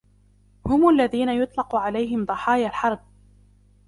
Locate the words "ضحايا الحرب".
2.25-2.99